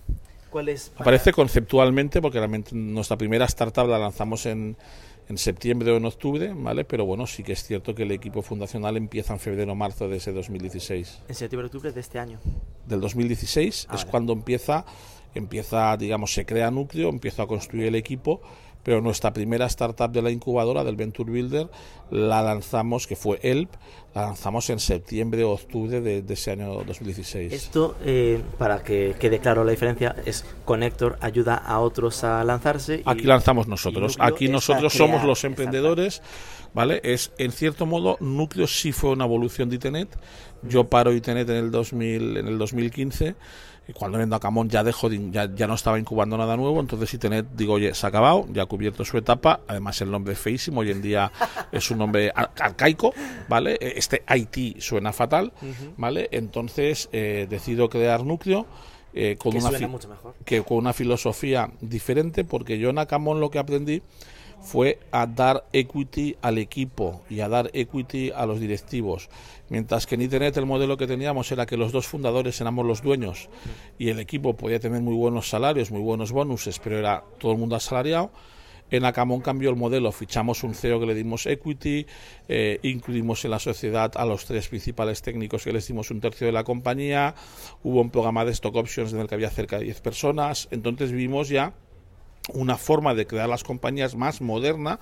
[0.48, 0.92] ¿Cuál es?
[0.96, 4.76] Aparece conceptualmente porque realmente nuestra primera startup la lanzamos en,
[5.28, 6.84] en septiembre o en octubre, ¿vale?
[6.84, 10.08] Pero bueno, sí que es cierto que el equipo fundacional empieza en febrero o marzo
[10.08, 11.22] de ese 2016.
[11.28, 12.38] En septiembre o octubre de este año.
[12.86, 14.84] Del 2016 ah, es cuando empieza,
[15.34, 18.40] empieza, digamos, se crea núcleo, empieza a construir el equipo
[18.82, 21.68] pero nuestra primera startup de la incubadora del Venture Builder
[22.10, 23.70] la lanzamos, que fue ELP,
[24.14, 27.52] la lanzamos en septiembre o octubre de, ese año 2016.
[27.52, 33.02] Esto, eh, para que quede claro la diferencia, es Connector ayuda a otros a lanzarse.
[33.06, 36.22] Aquí lanzamos nosotros, aquí nosotros somos los emprendedores.
[36.74, 37.02] ¿Vale?
[37.04, 40.08] Es, en cierto modo, Núcleo sí fue una evolución de Itenet.
[40.62, 43.34] Yo paro Itenet en el, 2000, en el 2015
[43.88, 47.10] y cuando vendo a Camón ya dejo ya, ya no estaba incubando nada nuevo, entonces
[47.10, 50.34] si tened, digo, oye, se ha acabado, ya ha cubierto su etapa, además el nombre
[50.34, 51.32] es feísimo, hoy en día
[51.72, 53.12] es un nombre arcaico,
[53.48, 53.76] ¿vale?
[53.80, 55.52] E, este IT suena fatal,
[55.96, 56.28] ¿vale?
[56.32, 58.66] Entonces eh, decido crear núcleo.
[59.14, 59.70] Eh, con, una
[60.46, 64.00] que con una filosofía diferente, porque yo en Acamón lo que aprendí
[64.62, 69.28] fue a dar equity al equipo y a dar equity a los directivos.
[69.68, 73.02] Mientras que en Internet el modelo que teníamos era que los dos fundadores éramos los
[73.02, 73.48] dueños
[73.98, 77.58] y el equipo podía tener muy buenos salarios, muy buenos bonuses, pero era todo el
[77.58, 78.30] mundo asalariado.
[78.90, 82.06] En Acamón cambió el modelo, fichamos un CEO que le dimos equity,
[82.46, 86.46] eh, incluimos en la sociedad a los tres principales técnicos que les dimos un tercio
[86.46, 87.34] de la compañía,
[87.82, 91.10] hubo un programa de stock options en el que había cerca de 10 personas, entonces
[91.10, 91.72] vimos ya
[92.52, 94.98] una forma de crear las compañías más moderna,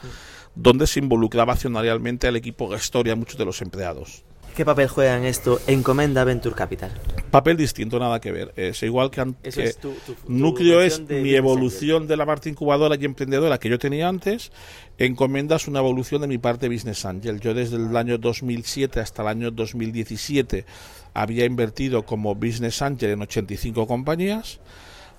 [0.54, 4.24] donde se involucraba accionarialmente al equipo gestor y a muchos de los empleados.
[4.56, 6.90] ¿Qué papel juega en esto Encomenda Venture Capital?
[7.30, 8.52] Papel distinto, nada que ver.
[8.56, 9.78] Es igual que, antes.
[10.26, 14.50] Núcleo es mi evolución de la parte incubadora y emprendedora que yo tenía antes.
[14.98, 17.40] Encomenda es una evolución de mi parte Business Angel.
[17.40, 20.66] Yo desde el año 2007 hasta el año 2017
[21.14, 24.60] había invertido como Business Angel en 85 compañías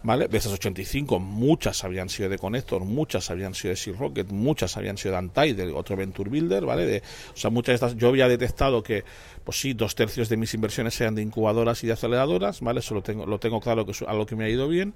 [0.03, 0.27] ¿vale?
[0.27, 4.77] De esas 85, muchas habían sido de Connector, muchas habían sido de Sea Rocket, muchas
[4.77, 6.85] habían sido de Antai, de otro Venture Builder, ¿vale?
[6.85, 9.03] De, o sea, muchas de estas, yo había detectado que,
[9.43, 12.79] pues sí, dos tercios de mis inversiones sean de incubadoras y de aceleradoras, ¿vale?
[12.79, 14.93] Eso lo tengo, lo tengo claro que es a lo que me ha ido bien.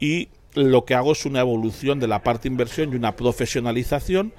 [0.00, 4.32] Y lo que hago es una evolución de la parte inversión y una profesionalización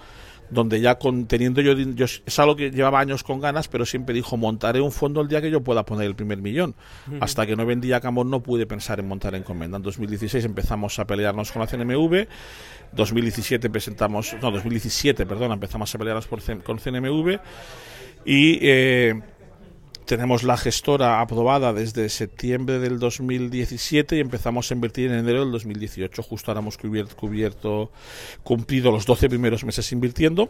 [0.50, 4.16] donde ya con, teniendo yo, yo, es algo que llevaba años con ganas, pero siempre
[4.16, 6.76] dijo, montaré un fondo el día que yo pueda poner el primer millón.
[7.20, 9.78] Hasta que no vendía Camón no pude pensar en montar Encomenda.
[9.78, 12.28] En 2016 empezamos a pelearnos con la CNMV,
[12.94, 17.40] 2017 presentamos, no, 2017, perdón, empezamos a pelearnos por, con CNMV
[18.26, 18.60] y...
[18.62, 19.22] Eh,
[20.10, 25.52] tenemos la gestora aprobada desde septiembre del 2017 y empezamos a invertir en enero del
[25.52, 26.24] 2018.
[26.24, 27.92] Justo ahora hemos cubierto, cubierto
[28.42, 30.50] cumplido los 12 primeros meses invirtiendo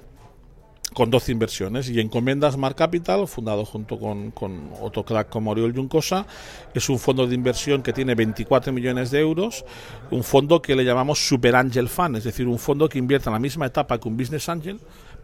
[0.93, 5.75] con 12 inversiones y Encomienda Smart Capital, fundado junto con, con otro crack como Oriol
[5.75, 6.25] Juncosa,
[6.73, 9.65] es un fondo de inversión que tiene 24 millones de euros,
[10.09, 13.33] un fondo que le llamamos Super Angel Fund, es decir, un fondo que invierte en
[13.33, 14.79] la misma etapa que un Business Angel,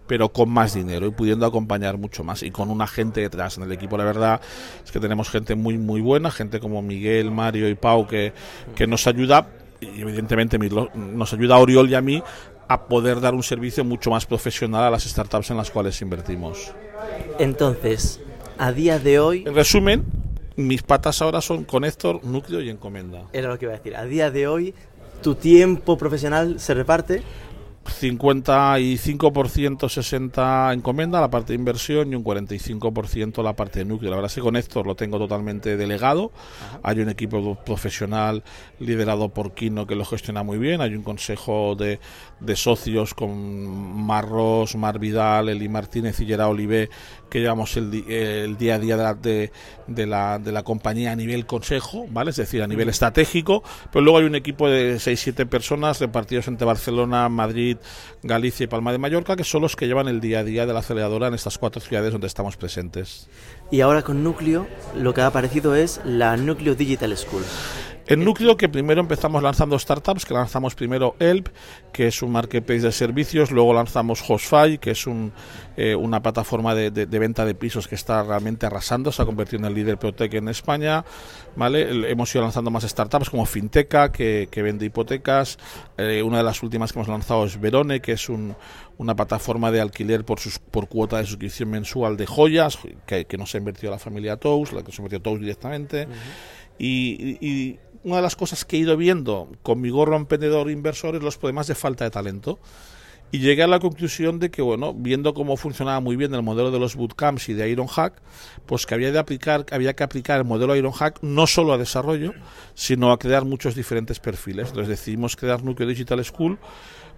[0.08, 3.64] pero con más dinero y pudiendo acompañar mucho más y con una gente detrás en
[3.64, 3.98] el equipo.
[3.98, 4.42] La verdad
[4.84, 8.34] es que tenemos gente muy muy buena gente como Miguel Mario y Pau que,
[8.76, 9.48] que nos ayuda
[9.82, 12.24] y evidentemente nos ayuda a Oriol y a mí
[12.68, 16.72] a poder dar un servicio mucho más profesional a las startups en las cuales invertimos.
[17.40, 18.20] Entonces
[18.58, 20.06] a día de hoy en resumen
[20.56, 23.96] mis patas ahora son Conector, Núcleo y Encomenda era lo que iba a decir.
[23.96, 24.74] A día de hoy
[25.22, 27.24] tu tiempo profesional se reparte
[27.86, 34.10] 55% 60 encomienda, la parte de inversión y un 45% la parte de núcleo.
[34.10, 36.32] La verdad es que con Héctor lo tengo totalmente delegado.
[36.84, 38.44] Hay un equipo profesional
[38.80, 40.82] liderado por Kino que lo gestiona muy bien.
[40.82, 42.00] Hay un consejo de,
[42.40, 43.36] de socios con
[44.06, 46.90] Marros, Mar Vidal, Eli Martínez y Gerard Olivé
[47.30, 49.52] que llevamos el, el día a día de
[49.88, 52.32] de, la, de la compañía a nivel consejo, ¿vale?
[52.32, 53.64] Es decir, a nivel estratégico.
[53.92, 57.75] Pero luego hay un equipo de 6-7 personas repartidos entre Barcelona, Madrid,
[58.24, 60.74] Galicia y Palma de Mallorca, que son los que llevan el día a día de
[60.74, 63.28] la aceleradora en estas cuatro ciudades donde estamos presentes.
[63.72, 67.44] Y ahora con Núcleo, lo que ha aparecido es la Núcleo Digital School.
[68.08, 71.48] El núcleo que primero empezamos lanzando startups, que lanzamos primero Elp,
[71.92, 75.34] que es un marketplace de servicios, luego lanzamos Hostfy, que es un,
[75.76, 79.66] eh, una plataforma de, venta de pisos que está realmente arrasando, se ha convertido en
[79.66, 81.04] el líder Protec en España,
[81.56, 82.12] ¿vale?
[82.12, 85.58] Hemos ido lanzando más startups como Finteca, que, vende hipotecas,
[85.98, 88.56] eh, una de las últimas que hemos lanzado es Verone, que es un,
[89.00, 93.38] una plataforma de alquiler por, sus, por cuota de suscripción mensual de joyas, que, que
[93.40, 96.08] nos ha invertido la familia Tous, la que nos ha invertido Tous directamente.
[96.78, 101.24] y, una de las cosas que he ido viendo con mi gorro emprendedor inversor es
[101.24, 102.60] los problemas de falta de talento.
[103.32, 106.70] Y llegué a la conclusión de que, bueno, viendo cómo funcionaba muy bien el modelo
[106.70, 108.22] de los bootcamps y de Ironhack,
[108.68, 112.34] pues que había, de aplicar, había que aplicar el modelo Ironhack no solo a desarrollo,
[112.76, 114.68] sino a crear muchos diferentes perfiles.
[114.68, 116.60] Entonces decidimos crear Núcleo Digital School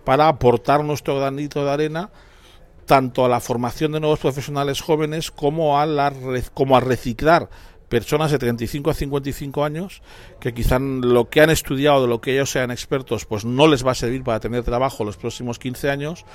[0.06, 2.10] para aportar nuestro granito de arena
[2.86, 6.13] tanto a la formación de nuevos profesionales jóvenes como a, la,
[6.54, 7.50] como a reciclar
[7.89, 10.02] personas de 35 a 55 años
[10.39, 13.86] que quizá lo que han estudiado, de lo que ellos sean expertos, pues no les
[13.86, 16.26] va a servir para tener trabajo los próximos 15 años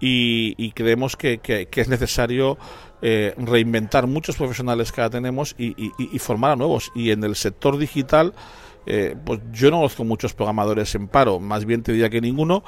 [0.00, 1.40] y, creemos que,
[1.74, 2.58] es necesario
[3.02, 6.92] eh, reinventar muchos profesionales que ahora tenemos y, formar a nuevos.
[6.94, 8.34] Y en el sector digital,
[8.86, 12.64] eh, pues yo no conozco muchos programadores en paro, más bien te diría que ninguno.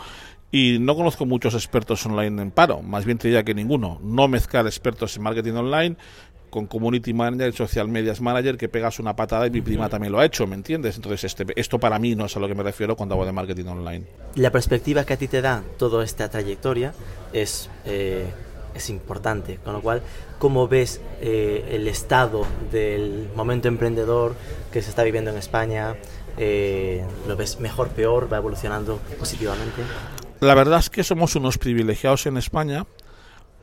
[0.50, 4.00] Y no conozco muchos expertos online en paro, más bien te diría que ninguno.
[4.02, 5.96] No mezclar expertos en marketing online
[6.50, 10.18] con Community Manager, Social Medias Manager, que pegas una patada y mi prima también lo
[10.18, 10.96] ha hecho, ¿me entiendes?
[10.96, 13.32] Entonces, este, esto para mí no es a lo que me refiero cuando hablo de
[13.32, 14.06] marketing online.
[14.34, 16.92] La perspectiva que a ti te da toda esta trayectoria
[17.32, 18.26] es, eh,
[18.74, 20.02] es importante, con lo cual,
[20.38, 24.34] ¿cómo ves eh, el estado del momento emprendedor
[24.72, 25.96] que se está viviendo en España?
[26.36, 28.32] Eh, ¿Lo ves mejor, peor?
[28.32, 29.82] ¿Va evolucionando positivamente?
[30.40, 32.86] La verdad es que somos unos privilegiados en España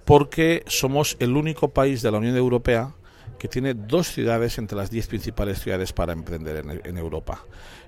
[0.06, 2.94] porque somos el único país de la Unión Europea
[3.40, 7.44] que tiene dos ciudades entre las diez principales ciudades para emprender en, Europa.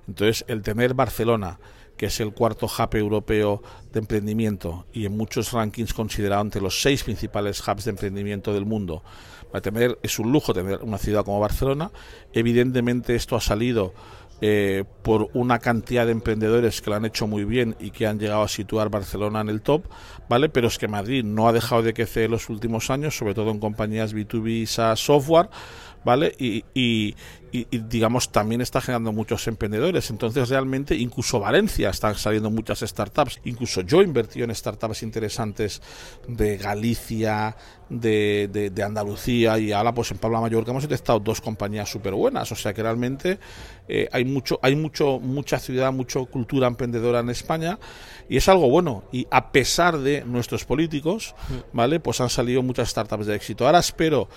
[0.08, 1.60] Entonces, el tener Barcelona,
[1.95, 3.62] que es el cuarto hub europeo
[3.93, 8.65] de emprendimiento y en muchos rankings considerado entre los seis principales hubs de emprendimiento del
[8.65, 9.03] mundo,
[9.62, 11.91] tener, es un lujo tener una ciudad como Barcelona.
[12.34, 13.93] Evidentemente, esto ha salido
[14.41, 18.19] eh, por una cantidad de emprendedores que lo han hecho muy bien y que han
[18.19, 19.86] llegado a situar Barcelona en el top,
[20.30, 20.50] ¿vale?
[20.50, 23.50] Pero es que Madrid no ha dejado de crecer en los últimos años, sobre todo
[23.50, 25.50] en compañías B2B SaaS software,
[26.03, 26.33] ¿vale?
[26.38, 27.15] Y, y,
[27.71, 30.10] digamos también está generando muchos emprendedores.
[30.10, 33.39] Entonces realmente incluso Valencia están saliendo muchas startups.
[33.45, 35.81] Incluso yo he invertido en startups interesantes
[36.27, 37.55] de Galicia,
[37.89, 42.51] de, de, Andalucía y ahora pues en Pablo Mallorca hemos detectado dos compañías súper buenas.
[42.51, 43.39] O sea que realmente
[43.88, 47.79] eh, hay mucho, hay mucho, mucha ciudad, mucha cultura emprendedora en España
[48.29, 49.03] y es algo bueno.
[49.12, 51.33] Y a pesar de nuestros políticos,
[51.73, 51.99] ¿vale?
[51.99, 53.65] Pues han salido muchas startups de éxito.
[53.65, 54.27] Ahora espero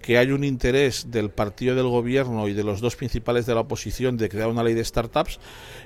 [0.00, 3.60] que hay un interés del partido del gobierno y de los dos principales de la
[3.60, 5.38] oposición de crear una ley de startups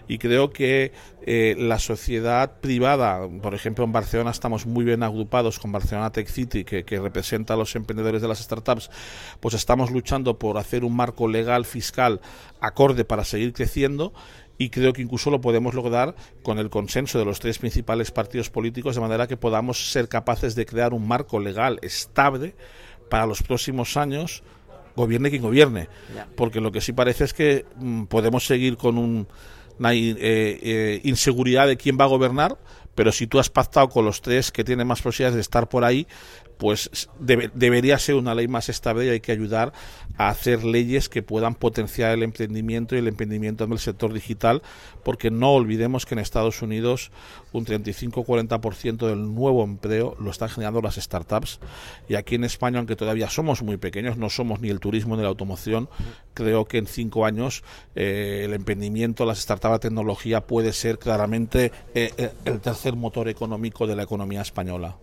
[0.06, 0.92] y creo que
[1.26, 6.28] eh, la sociedad privada, por ejemplo en Barcelona estamos muy bien agrupados con Barcelona Tech
[6.28, 8.90] City que, que representa a los emprendedores de las startups,
[9.40, 12.20] pues estamos luchando por hacer un marco legal fiscal
[12.60, 14.12] acorde para seguir creciendo
[14.58, 18.50] y creo que incluso lo podemos lograr con el consenso de los tres principales partidos
[18.50, 22.54] políticos de manera que podamos ser capaces de crear un marco legal estable
[23.08, 24.42] para los próximos años,
[24.96, 25.88] gobierne quien gobierne.
[26.36, 29.26] Porque lo que sí parece es que mm, podemos seguir con un,
[29.78, 32.56] una eh, eh, inseguridad de quién va a gobernar,
[32.94, 35.84] pero si tú has pactado con los tres que tienen más posibilidades de estar por
[35.84, 36.06] ahí,
[36.58, 39.72] pues debería ser una ley más estable y hay que ayudar
[40.16, 44.62] a hacer leyes que puedan potenciar el emprendimiento y el emprendimiento en el sector digital,
[45.02, 47.10] porque no olvidemos que en Estados Unidos
[47.52, 51.58] un 35-40% del nuevo empleo lo están generando las startups.
[52.08, 55.22] Y aquí en España, aunque todavía somos muy pequeños, no somos ni el turismo ni
[55.22, 55.88] la automoción,
[56.34, 61.72] creo que en cinco años eh, el emprendimiento, las startups, la tecnología puede ser claramente
[61.94, 64.96] eh, eh, el tercer motor económico de la economía española.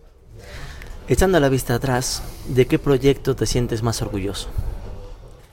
[1.08, 4.48] Echando la vista atrás, ¿de qué proyecto te sientes más orgulloso?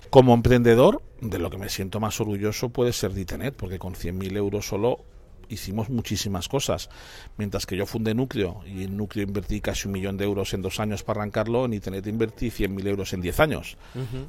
[0.10, 4.38] Como emprendedor, de lo que me siento más orgulloso puede ser Ditenet, porque con 100.000
[4.38, 5.04] euros solo
[5.50, 6.90] hicimos muchísimas cosas.
[7.38, 10.62] Mientras que yo fundé Núcleo y en Núcleo invertí casi un millón de euros en
[10.62, 13.78] dos años para arrancarlo, en Internet invertí 100.000 euros en 10 años.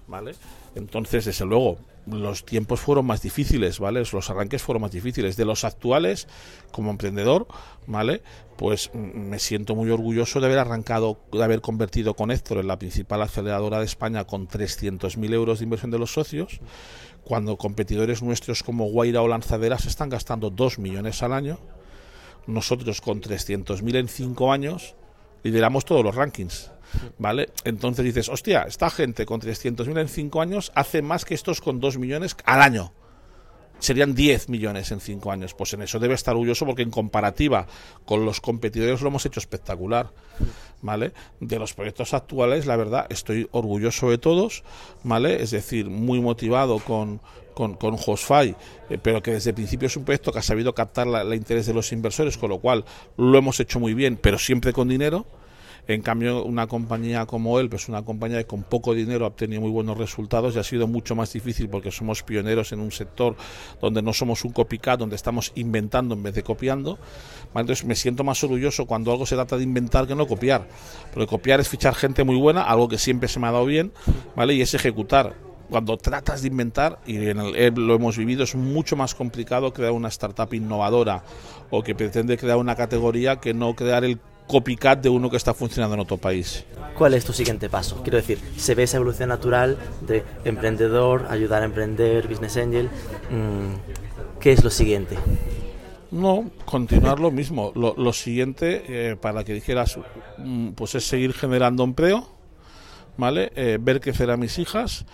[0.08, 0.32] ¿Vale?
[0.74, 4.02] Entonces, desde luego, los tiempos fueron más difíciles, ¿vale?
[4.12, 5.36] Los arranques fueron más difíciles.
[5.36, 6.28] De los actuales,
[6.72, 7.46] como emprendedor,
[7.86, 8.22] ¿vale?
[8.56, 12.78] Pues me siento muy orgulloso de haber arrancado, de haber convertido con Héctor en la
[12.78, 16.60] principal aceleradora de España con 300.000 euros de inversión de los socios,
[17.24, 21.58] cuando competidores nuestros como Guaira o Lanzaderas están gastando 2 millones al año.
[22.46, 24.94] Nosotros con 300.000 en 5 años
[25.42, 26.70] lideramos todos los rankings.
[27.18, 27.50] ¿Vale?
[27.64, 31.80] Entonces dices, hostia, esta gente con 300.000 en 5 años hace más que estos con
[31.80, 32.92] 2 millones al año.
[33.78, 35.54] Serían 10 millones en 5 años.
[35.54, 37.66] Pues en eso debe estar orgulloso porque en comparativa
[38.04, 40.10] con los competidores lo hemos hecho espectacular.
[40.82, 41.12] ¿Vale?
[41.40, 44.64] De los proyectos actuales, la verdad, estoy orgulloso de todos,
[45.02, 45.42] ¿vale?
[45.42, 47.20] Es decir, muy motivado con,
[47.52, 51.06] con, con eh, pero que desde el principio es un proyecto que ha sabido captar
[51.08, 52.86] el interés de los inversores, con lo cual
[53.18, 55.26] lo hemos hecho muy bien, pero siempre con dinero.
[55.88, 59.60] En cambio, una compañía como él, pues una compañía que con poco dinero ha obtenido
[59.60, 63.36] muy buenos resultados y ha sido mucho más difícil porque somos pioneros en un sector
[63.80, 66.98] donde no somos un copycat, donde estamos inventando en vez de copiando.
[67.54, 70.68] Entonces me siento más orgulloso cuando algo se trata de inventar que no copiar.
[71.12, 73.92] Porque copiar es fichar gente muy buena, algo que siempre se me ha dado bien,
[74.36, 74.54] ¿vale?
[74.54, 75.34] Y es ejecutar
[75.70, 79.92] cuando tratas de inventar, y en el, lo hemos vivido, es mucho más complicado crear
[79.92, 81.22] una startup innovadora
[81.70, 84.18] o que pretende crear una categoría que no crear el
[84.50, 86.64] copycat de uno que está funcionando en otro país.
[86.94, 88.02] ¿Cuál es tu siguiente paso?
[88.02, 92.90] Quiero decir, se ve esa evolución natural de emprendedor, ayudar a emprender, business angel.
[93.30, 95.16] Mm, ¿Qué es lo siguiente?
[96.10, 97.72] No, continuar lo mismo.
[97.76, 99.98] Lo, siguiente, eh, para que dijeras,
[100.38, 102.26] mm, pues es seguir generando empleo,
[103.16, 103.52] ¿vale?
[103.54, 105.06] Eh, ver crecer a mis hijas.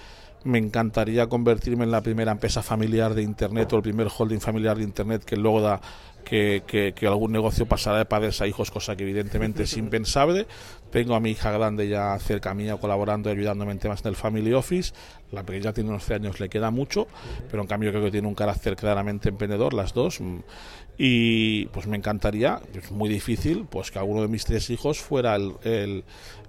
[0.47, 4.76] Me encantaría convertirme en la primera empresa familiar de Internet o el primer holding familiar
[4.76, 5.80] de Internet que luego da
[6.26, 10.47] que, algún negocio pasará de padres a hijos, cosa que evidentemente es impensable.
[10.90, 14.53] Tengo a mi hija grande ya cerca mía colaborando y ayudándome en temas del Family
[14.53, 14.92] Office.
[15.32, 17.07] La pequeña tiene unos años, le queda mucho,
[17.51, 20.20] pero en cambio creo que tiene un carácter claramente emprendedor, las dos.
[20.99, 25.36] Y pues me encantaría, es muy difícil, pues que alguno de mis tres hijos fuera
[25.36, 25.53] el,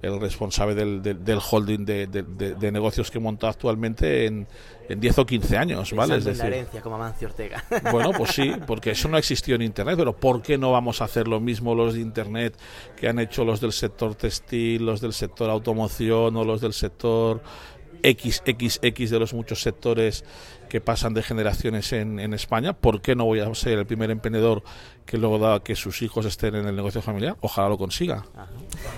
[0.02, 4.48] el, responsable del, del, holding de, de, negocios que monta actualmente en,
[4.88, 6.16] en 10 o 15 años, ¿vale?
[6.16, 7.64] Es decir, la herencia, como Amancio Ortega.
[7.92, 11.06] Bueno, pues sí, porque eso no existió en Internet, pero ¿por qué no vamos a
[11.06, 12.58] hacer lo mismo los de Internet
[12.96, 17.42] que han hecho los del sector textil, los del sector automoción o los del sector
[18.04, 20.24] XXX de los muchos sectores
[20.68, 22.74] que pasan de generaciones en, en, España.
[22.74, 24.64] ¿Por qué no voy a ser el primer emprendedor
[25.06, 27.38] que luego da que sus hijos estén en el negocio familiar?
[27.42, 28.26] Ojalá lo consiga.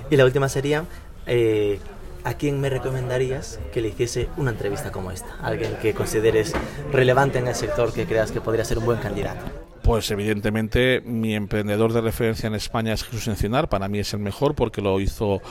[0.10, 0.86] Y la última sería,
[1.28, 1.80] eh,
[2.24, 5.38] ¿a quién me recomendarías que le hiciese una entrevista como esta?
[5.42, 6.54] Alguien que consideres
[6.92, 9.46] relevante en el sector, que creas que podría ser un buen candidato.
[9.90, 14.20] Pues evidentemente mi emprendedor de referencia en España es Jesús Encinar, para mí es el
[14.20, 15.42] mejor porque lo hizo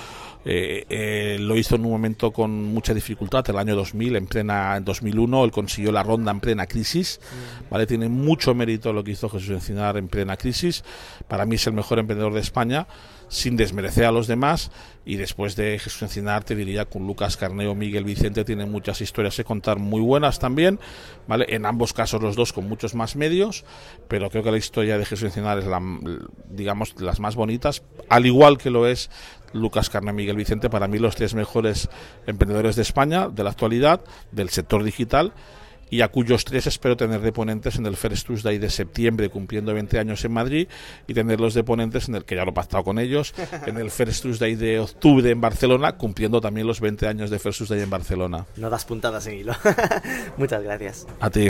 [0.50, 4.78] eh, eh, lo hizo en un momento con mucha dificultad, el año 2000, en plena
[4.78, 7.70] en 2001, él consiguió la ronda en plena crisis, mm.
[7.70, 7.86] ¿vale?
[7.86, 10.84] Tiene mucho mérito lo que hizo Jesús Encinar en plena crisis,
[11.28, 12.86] para mí es el mejor emprendedor de España
[13.28, 14.70] sin desmerecer a los demás.
[15.04, 19.36] Y después de Jesús Encinar, te diría con Lucas Carneo, Miguel Vicente, tienen muchas historias
[19.36, 20.78] que contar muy buenas también,
[21.26, 21.46] ¿vale?
[21.48, 23.64] En ambos casos los dos con muchos más medios,
[24.06, 25.80] pero creo que la historia de Jesús Encinar es la,
[26.50, 29.10] digamos, las más bonitas, al igual que lo es
[29.52, 31.88] Lucas Carneo, Miguel Vicente, para mí los tres mejores
[32.26, 34.00] emprendedores de España, de la actualidad,
[34.32, 35.32] del sector digital
[35.90, 39.72] y a cuyos tres espero tener de ponentes en el First Tuesday de septiembre, cumpliendo
[39.74, 40.68] 20 años en Madrid,
[41.06, 43.34] y tenerlos de ponentes en el que ya lo he pactado con ellos,
[43.66, 47.58] en el First Tuesday de octubre en Barcelona, cumpliendo también los 20 años de First
[47.58, 48.46] Tuesday en Barcelona.
[48.56, 49.54] No das puntadas en hilo.
[50.36, 51.06] Muchas gracias.
[51.20, 51.48] A ti.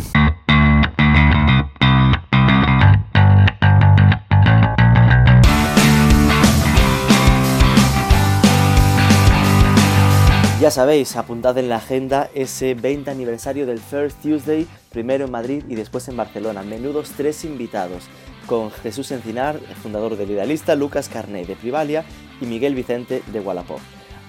[10.68, 15.64] Ya sabéis, apuntad en la agenda ese 20 aniversario del First Tuesday, primero en Madrid
[15.66, 16.62] y después en Barcelona.
[16.62, 18.02] Menudos tres invitados,
[18.46, 22.04] con Jesús Encinar, fundador del Idealista, Lucas Carné de Privalia
[22.42, 23.78] y Miguel Vicente de Wallapop.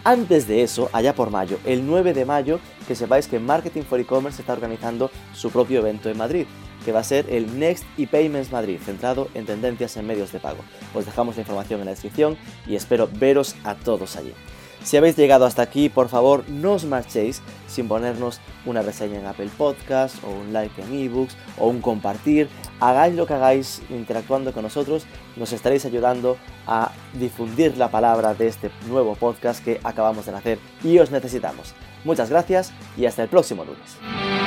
[0.05, 3.99] Antes de eso, allá por mayo, el 9 de mayo, que sepáis que Marketing for
[3.99, 6.45] E-Commerce está organizando su propio evento en Madrid,
[6.85, 10.63] que va a ser el Next ePayments Madrid, centrado en tendencias en medios de pago.
[10.93, 14.33] Os dejamos la información en la descripción y espero veros a todos allí.
[14.83, 19.25] Si habéis llegado hasta aquí, por favor, no os marchéis sin ponernos una reseña en
[19.25, 22.49] Apple Podcast o un like en ebooks o un compartir.
[22.79, 25.05] Hagáis lo que hagáis interactuando con nosotros,
[25.35, 30.59] nos estaréis ayudando a difundir la palabra de este nuevo podcast que acabamos de hacer
[30.83, 31.73] y os necesitamos.
[32.05, 34.38] Muchas gracias y hasta el próximo lunes.